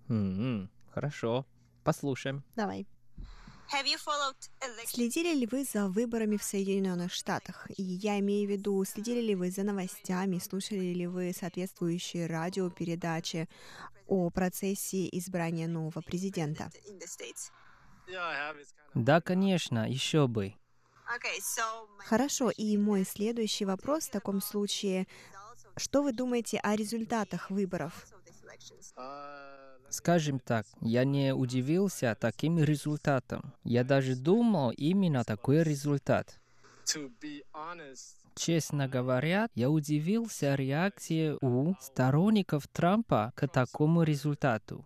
[0.10, 1.45] М, Хорошо,
[1.86, 2.43] послушаем.
[2.58, 2.86] Давай.
[4.86, 7.67] Следили ли вы за выборами в Соединенных Штатах?
[7.78, 13.49] И я имею в виду, следили ли вы за новостями, слушали ли вы соответствующие радиопередачи
[14.08, 16.69] о процессе избрания нового президента?
[18.93, 20.54] Да, конечно, еще бы.
[21.97, 25.08] Хорошо, и мой следующий вопрос в таком случае,
[25.78, 28.08] что вы думаете о результатах выборов?
[29.95, 33.53] Скажем так, я не удивился таким результатом.
[33.63, 36.38] Я даже думал именно такой результат.
[38.36, 44.84] Честно говоря, я удивился реакции у сторонников Трампа к такому результату.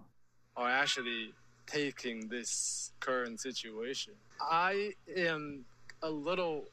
[6.10, 6.66] little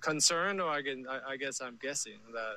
[0.00, 2.56] concerned, or I, can, I, I guess I'm guessing that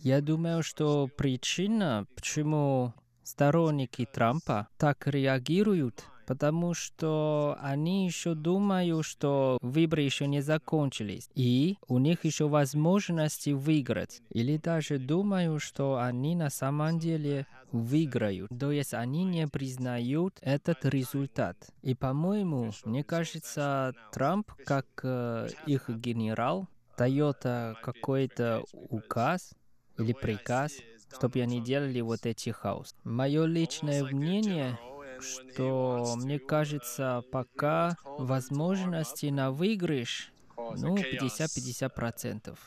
[0.00, 9.58] Я думаю, что причина, почему сторонники Трампа так реагируют, потому что они еще думают, что
[9.62, 14.20] выборы еще не закончились, и у них еще возможности выиграть.
[14.30, 18.50] Или даже думают, что они на самом деле выиграют.
[18.58, 21.56] То есть они не признают этот результат.
[21.82, 26.68] И, по-моему, мне кажется, Трамп, как э, их генерал,
[27.00, 29.52] э, какой-то указ
[29.98, 30.72] или приказ,
[31.12, 32.94] чтобы они делали вот эти хаос.
[33.04, 34.78] Мое личное мнение,
[35.20, 42.58] что мне кажется, пока возможности на выигрыш, ну, 50-50 процентов.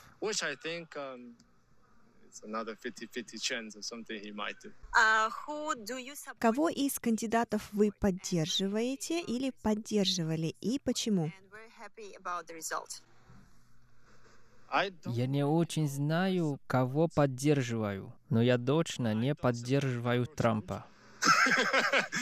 [6.40, 11.32] Кого из кандидатов вы поддерживаете или поддерживали и почему?
[15.06, 20.86] Я не очень знаю, кого поддерживаю, но я точно не поддерживаю Трампа.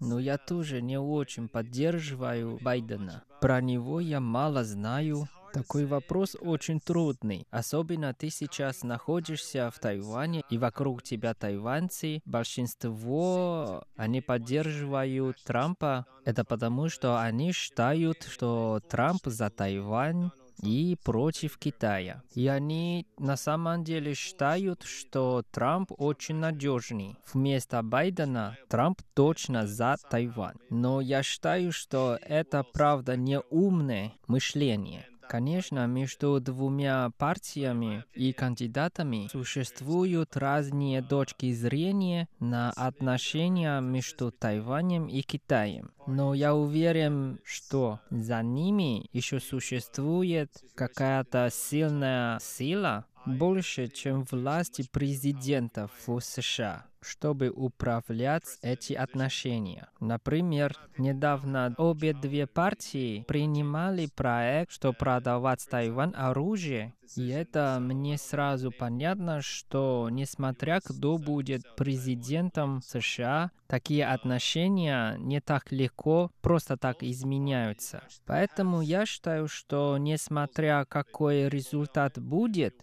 [0.00, 3.22] Но я тоже не очень поддерживаю Байдена.
[3.40, 5.28] Про него я мало знаю.
[5.52, 7.46] Такой вопрос очень трудный.
[7.50, 12.22] Особенно ты сейчас находишься в Тайване, и вокруг тебя тайваньцы.
[12.24, 16.06] Большинство, они поддерживают Трампа.
[16.24, 20.30] Это потому, что они считают, что Трамп за Тайвань,
[20.62, 22.22] и против Китая.
[22.34, 27.16] И они на самом деле считают, что Трамп очень надежный.
[27.32, 30.56] Вместо Байдена Трамп точно за Тайвань.
[30.68, 35.06] Но я считаю, что это правда не умное мышление.
[35.30, 45.22] Конечно, между двумя партиями и кандидатами существуют разные точки зрения на отношения между Тайванем и
[45.22, 45.92] Китаем.
[46.08, 55.90] Но я уверен, что за ними еще существует какая-то сильная сила, больше, чем власти президентов
[56.06, 59.88] в США, чтобы управлять эти отношения.
[60.00, 68.70] Например, недавно обе две партии принимали проект, что продавать Тайвань оружие, и это мне сразу
[68.70, 78.04] понятно, что несмотря кто будет президентом США, такие отношения не так легко просто так изменяются.
[78.26, 82.74] Поэтому я считаю, что несмотря какой результат будет,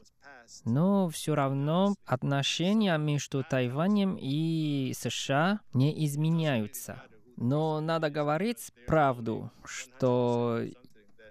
[0.66, 7.04] но все равно отношения между Тайванем и США не изменяются.
[7.36, 10.62] Но надо говорить правду, что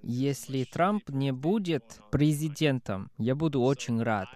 [0.02, 4.28] если Трамп не будет президентом, я буду очень рад.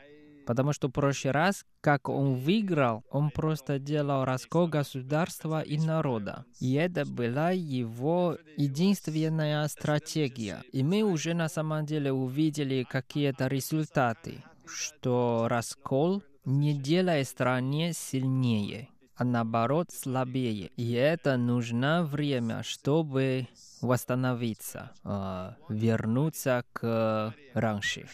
[0.47, 6.45] Потому что в прошлый раз, как он выиграл, он просто делал раскол государства и народа.
[6.59, 10.65] И это была его единственная стратегия.
[10.73, 18.89] И мы уже на самом деле увидели какие-то результаты что раскол не делает стране сильнее,
[19.17, 20.71] а наоборот слабее.
[20.77, 23.49] И это нужно время, чтобы
[23.81, 28.09] восстановиться, э, вернуться к раньше.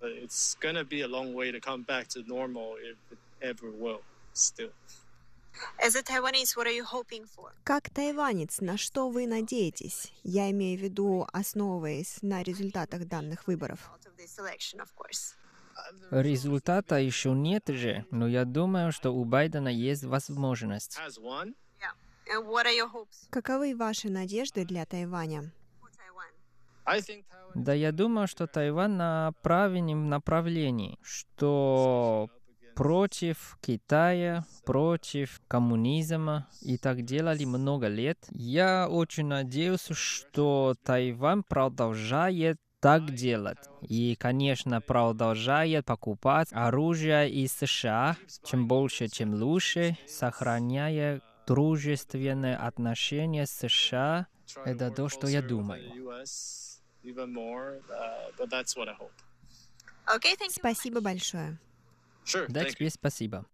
[0.00, 4.02] It's gonna be a long way to come back to normal if it ever will
[4.34, 4.72] still.
[5.78, 7.52] As a Taiwanese, what are you hoping for?
[7.62, 10.12] Как тайванец, на что вы надеетесь?
[10.24, 13.90] Я имею в виду, основываясь на результатах данных выборов.
[16.10, 20.98] Результата еще нет же, но я думаю, что у Байдена есть возможность.
[23.30, 25.52] Каковы ваши надежды для Тайваня?
[27.54, 32.28] Да, я думаю, что Тайвань на правильном направлении, что
[32.74, 38.18] против Китая, против коммунизма и так делали много лет.
[38.30, 43.56] Я очень надеюсь, что Тайвань продолжает так делать.
[43.80, 53.52] И, конечно, продолжает покупать оружие из США, чем больше, чем лучше, сохраняя дружественные отношения с
[53.52, 54.26] США.
[54.66, 55.94] Это то, что я думаю.
[60.50, 61.58] Спасибо большое.
[62.48, 63.46] Да, тебе спасибо.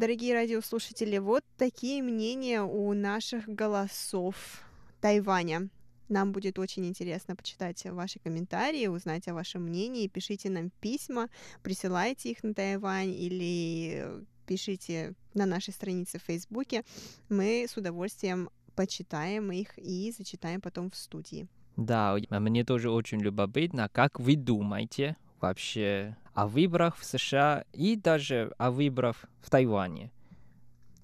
[0.00, 4.62] Дорогие радиослушатели, вот такие мнения у наших голосов
[5.02, 5.68] Тайваня.
[6.08, 10.08] Нам будет очень интересно почитать ваши комментарии, узнать о вашем мнении.
[10.08, 11.28] Пишите нам письма,
[11.62, 16.82] присылайте их на Тайвань или пишите на нашей странице в Фейсбуке.
[17.28, 21.46] Мы с удовольствием почитаем их и зачитаем потом в студии.
[21.76, 28.54] Да, мне тоже очень любопытно, как вы думаете вообще о выборах в США и даже
[28.56, 30.10] о выборах в Тайване?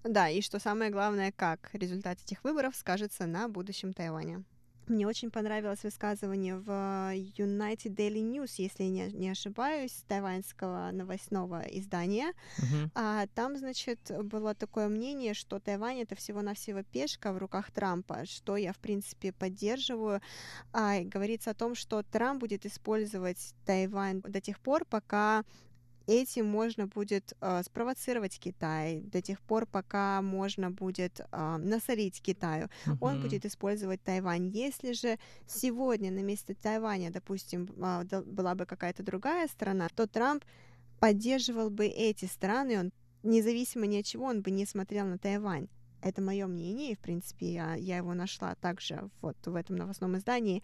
[0.02, 4.44] Да, и что самое главное, как результат этих выборов скажется на будущем Тайваня.
[4.86, 12.32] Мне очень понравилось высказывание в United Daily News, если я не, ошибаюсь, тайваньского новостного издания.
[12.58, 12.90] Uh-huh.
[12.94, 18.56] А, там, значит, было такое мнение, что Тайвань это всего-навсего пешка в руках Трампа, что
[18.56, 20.20] я, в принципе, поддерживаю.
[20.72, 25.42] А, говорится о том, что Трамп будет использовать Тайвань до тех пор, пока
[26.06, 32.68] этим можно будет э, спровоцировать Китай до тех пор, пока можно будет э, насолить Китаю.
[32.86, 32.96] Uh-huh.
[33.00, 34.48] Он будет использовать Тайвань.
[34.48, 40.44] Если же сегодня на месте Тайваня, допустим, э, была бы какая-то другая страна, то Трамп
[41.00, 42.92] поддерживал бы эти страны, он
[43.22, 45.68] независимо ни от чего, он бы не смотрел на Тайвань.
[46.02, 50.16] Это мое мнение, и, в принципе, я, я его нашла также вот в этом новостном
[50.16, 50.62] издании,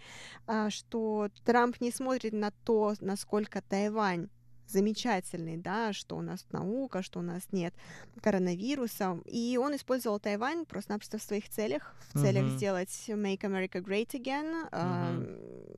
[0.68, 4.28] что Трамп не смотрит на то, насколько Тайвань
[4.72, 7.74] замечательный, да, что у нас наука, что у нас нет
[8.20, 9.18] коронавируса.
[9.26, 12.56] И он использовал Тайвань просто-напросто в своих целях, в целях uh-huh.
[12.56, 15.24] сделать Make America Great Again, uh-huh.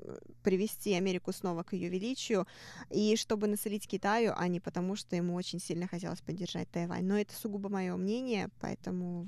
[0.04, 2.46] э, привести Америку снова к ее величию,
[2.90, 7.04] и чтобы насолить Китаю, а не потому, что ему очень сильно хотелось поддержать Тайвань.
[7.04, 9.26] Но это сугубо мое мнение, поэтому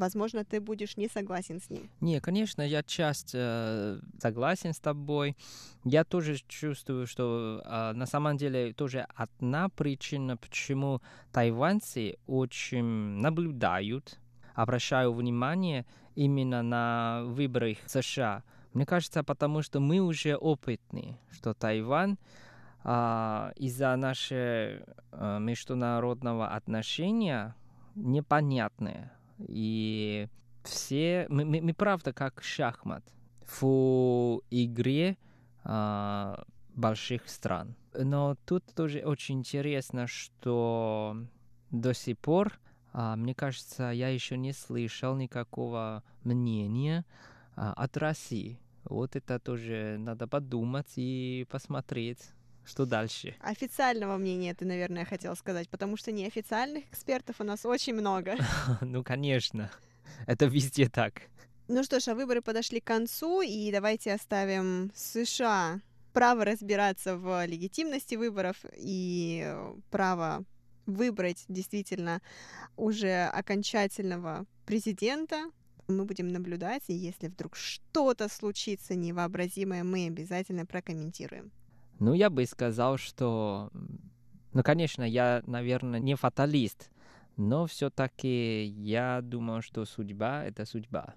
[0.00, 1.90] Возможно, ты будешь не согласен с ним.
[2.00, 5.36] Не, конечно, я часто э, согласен с тобой.
[5.84, 12.82] Я тоже чувствую, что э, на самом деле тоже одна причина, почему тайваньцы очень
[13.20, 14.18] наблюдают,
[14.54, 15.84] обращают внимание
[16.14, 18.42] именно на выборы США.
[18.72, 22.16] Мне кажется, потому что мы уже опытны, что Тайвань
[22.84, 24.80] а, из-за нашего
[25.12, 27.54] а, международного отношения
[27.94, 29.12] непонятное
[29.48, 30.28] и
[30.64, 31.26] все...
[31.28, 33.04] Мы, мы, мы правда как шахмат
[33.60, 35.16] в игре
[35.64, 37.74] а, больших стран.
[37.94, 41.16] Но тут тоже очень интересно, что
[41.70, 42.58] до сих пор,
[42.92, 47.04] а, мне кажется, я еще не слышал никакого мнения
[47.56, 48.60] а, от России.
[48.84, 52.30] Вот это тоже надо подумать и посмотреть.
[52.70, 53.34] Что дальше?
[53.40, 58.36] Официального мнения ты, наверное, хотел сказать, потому что неофициальных экспертов у нас очень много.
[58.80, 59.72] Ну, конечно.
[60.26, 61.22] Это везде так.
[61.66, 65.80] Ну что ж, а выборы подошли к концу, и давайте оставим США
[66.12, 69.52] право разбираться в легитимности выборов и
[69.90, 70.44] право
[70.86, 72.22] выбрать действительно
[72.76, 75.50] уже окончательного президента.
[75.88, 81.50] Мы будем наблюдать, и если вдруг что-то случится невообразимое, мы обязательно прокомментируем.
[82.00, 83.70] Ну, я бы сказал, что...
[84.52, 86.90] Ну, конечно, я, наверное, не фаталист,
[87.36, 91.14] но все-таки я думаю, что судьба— это судьба.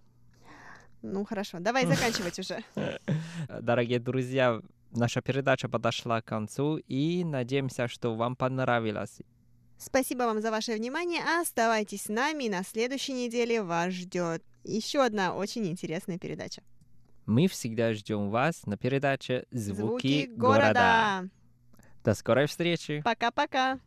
[1.01, 2.63] Ну, хорошо, давай заканчивать уже.
[3.61, 4.61] Дорогие друзья,
[4.91, 9.21] наша передача подошла к концу, и надеемся, что вам понравилось.
[9.77, 11.21] Спасибо вам за ваше внимание.
[11.41, 12.49] Оставайтесь с нами.
[12.49, 16.61] На следующей неделе вас ждет еще одна очень интересная передача.
[17.25, 20.67] Мы всегда ждем вас на передаче «Звуки, Звуки города».
[21.21, 21.29] города».
[22.03, 23.01] До скорой встречи.
[23.05, 23.79] Пока-пока.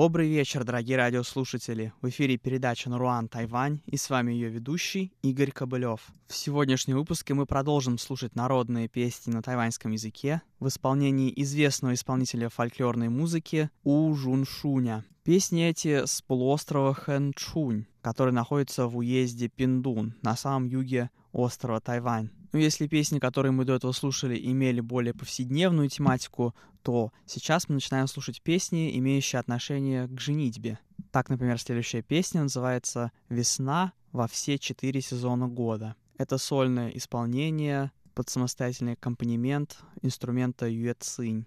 [0.00, 1.92] Добрый вечер, дорогие радиослушатели.
[2.00, 6.00] В эфире передача «Наруан Тайвань» и с вами ее ведущий Игорь Кобылев.
[6.26, 12.48] В сегодняшнем выпуске мы продолжим слушать народные песни на тайваньском языке в исполнении известного исполнителя
[12.48, 15.04] фольклорной музыки У Жун Шуня.
[15.22, 22.30] Песни эти с полуострова Хэнчунь, который находится в уезде Пиндун, на самом юге острова Тайвань.
[22.52, 26.52] Но ну, если песни, которые мы до этого слушали, имели более повседневную тематику,
[26.82, 30.78] то сейчас мы начинаем слушать песни, имеющие отношение к женитьбе.
[31.10, 35.96] Так, например, следующая песня называется «Весна во все четыре сезона года».
[36.18, 41.46] Это сольное исполнение под самостоятельный аккомпанемент инструмента юэцинь.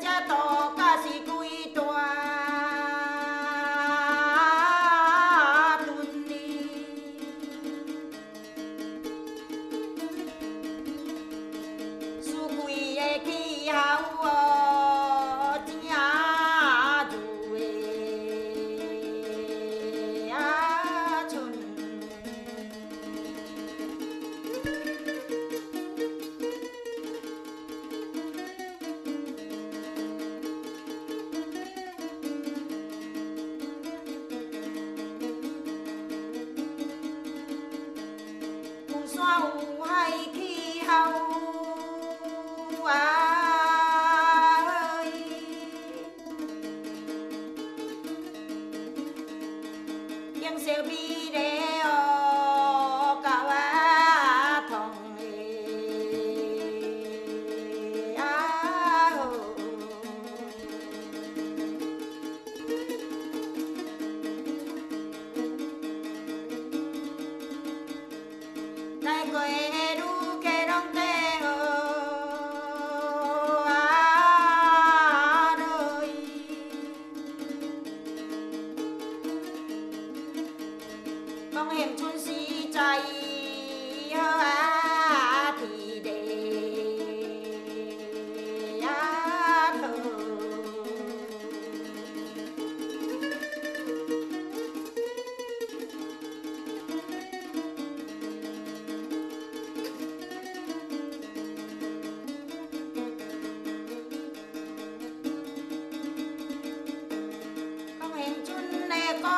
[0.00, 0.49] 家头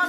[0.03, 0.09] 报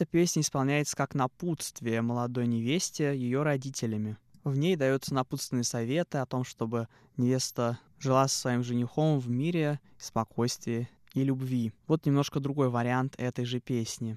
[0.00, 4.16] Эта песня исполняется как напутствие молодой невесте ее родителями.
[4.44, 6.88] В ней даются напутственные советы о том, чтобы
[7.18, 11.74] невеста жила со своим женихом в мире, спокойствии и любви.
[11.86, 14.16] Вот немножко другой вариант этой же песни.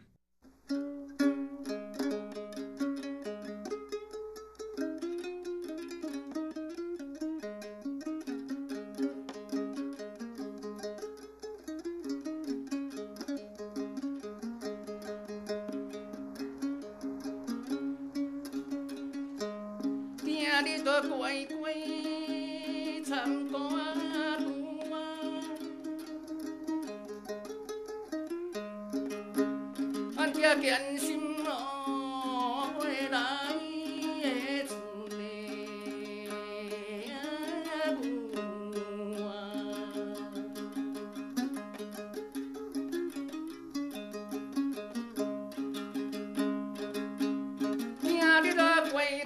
[48.93, 49.23] Quay.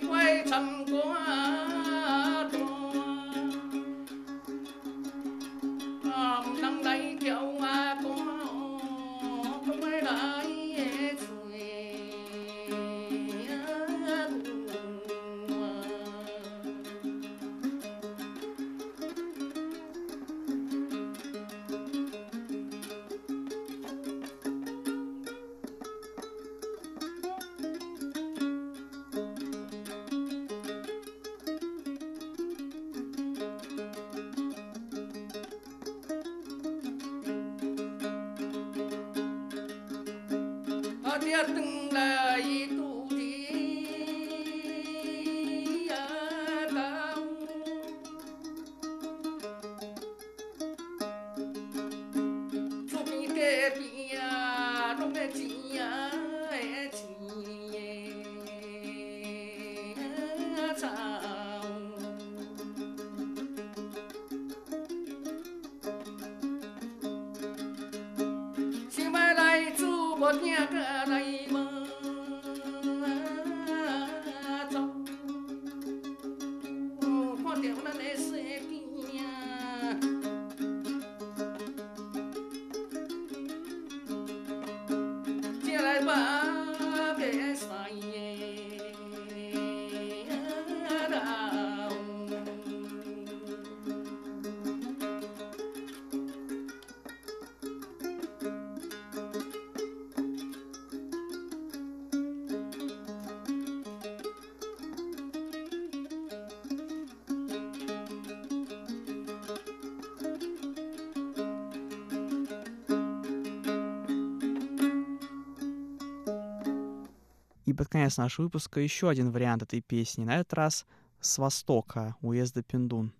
[117.67, 120.85] И под конец нашего выпуска еще один вариант этой песни, на этот раз
[121.19, 123.11] с востока, уезда Пиндун.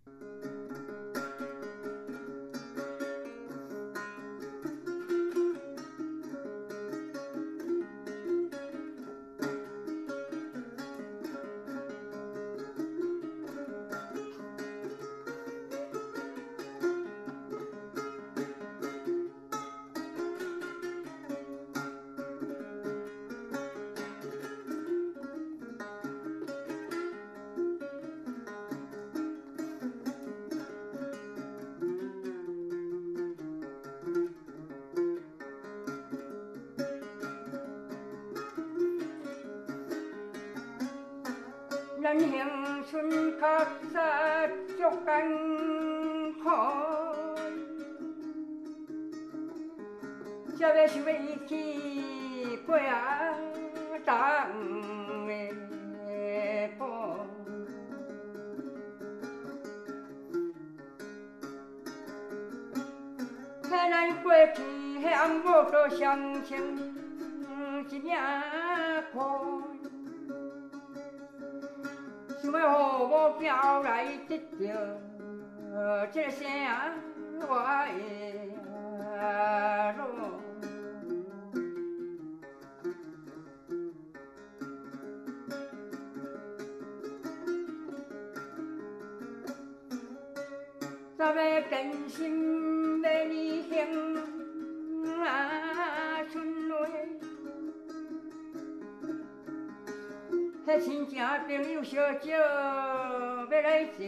[100.68, 104.04] 迄亲情朋友相招，要来坐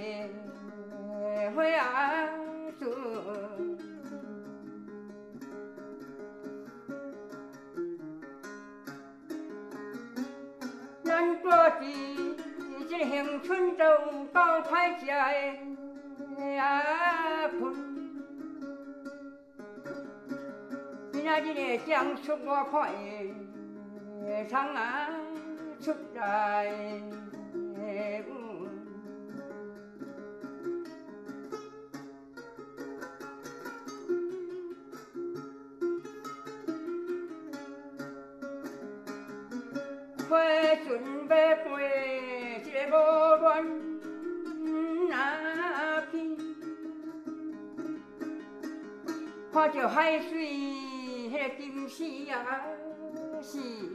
[1.55, 1.71] 伙仔
[2.77, 2.83] 船。
[11.05, 11.81] 咱住伫
[12.89, 14.37] 这个乡村，都有够
[14.69, 15.13] 歹食的
[16.59, 17.59] 啊盆。
[21.13, 22.91] 今仔日会长出我看
[24.25, 25.09] 的葱啊！
[25.81, 27.01] 出来
[40.27, 40.35] 花
[40.83, 40.87] 船
[41.27, 41.31] 要
[41.63, 41.67] 飞
[42.65, 43.49] 一个无
[44.63, 46.37] 恋阿片，
[49.51, 50.29] 看着海水
[51.31, 52.37] 迄金丝啊
[53.41, 53.88] 是。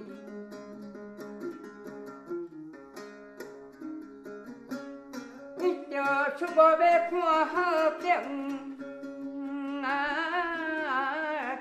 [6.47, 8.11] 出国要看好景
[9.83, 11.59] 啊！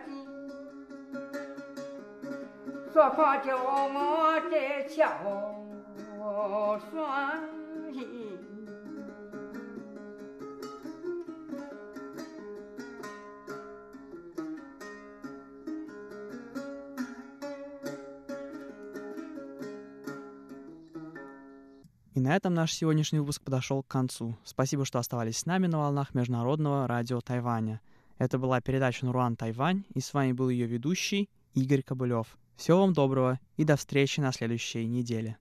[2.93, 4.99] 煞看着我在桥
[6.91, 7.52] 上
[22.33, 24.35] на этом наш сегодняшний выпуск подошел к концу.
[24.43, 27.79] Спасибо, что оставались с нами на волнах Международного радио Тайваня.
[28.17, 32.25] Это была передача «Наруан Тайвань», и с вами был ее ведущий Игорь Кобылев.
[32.55, 35.37] Всего вам доброго и до встречи на следующей неделе.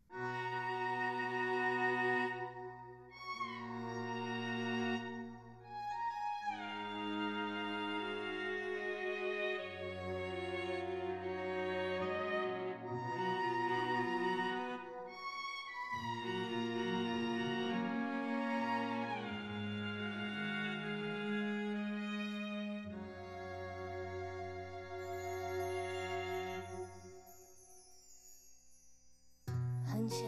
[30.03, 30.27] 很想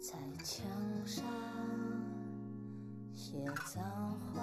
[0.00, 0.66] 在墙
[1.06, 1.24] 上
[3.14, 3.38] 写
[3.72, 3.84] 脏
[4.18, 4.42] 话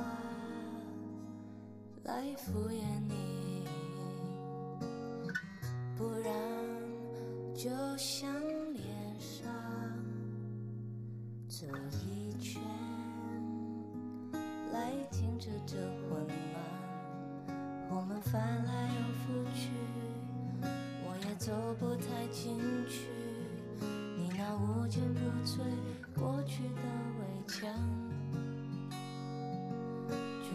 [2.06, 3.66] 来敷衍你，
[5.97, 6.34] 不然
[7.54, 8.34] 就像
[8.72, 8.86] 脸
[9.20, 9.52] 上
[11.49, 11.68] 这
[12.08, 12.62] 一圈
[14.72, 15.76] 来停止这
[16.08, 16.31] 混乱。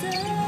[0.00, 0.47] day.